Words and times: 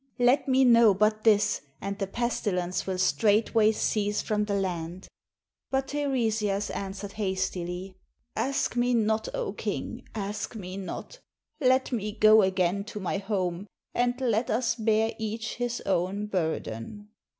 Let 0.17 0.47
me 0.47 0.65
know 0.65 0.95
but 0.95 1.23
this, 1.23 1.61
and 1.79 1.99
the 1.99 2.07
pesti 2.07 2.51
lence 2.51 2.87
will 2.87 2.97
straightway 2.97 3.71
cease 3.71 4.19
from 4.23 4.45
the 4.45 4.55
land." 4.55 5.07
But 5.69 5.89
Teiresias 5.89 6.71
answered 6.71 7.11
hastily, 7.21 7.97
"Ask 8.35 8.75
me 8.75 8.95
not, 8.95 9.29
0 9.31 9.51
king, 9.51 10.01
ask 10.15 10.55
me 10.55 10.75
not. 10.75 11.19
Let 11.59 11.91
me 11.91 12.13
go 12.13 12.41
again 12.41 12.83
to 12.85 12.99
my 12.99 13.19
home, 13.19 13.67
and 13.93 14.19
let 14.19 14.49
us 14.49 14.73
bear 14.73 15.11
each 15.19 15.57
his 15.57 15.81
own 15.85 16.25
burden." 16.25 17.07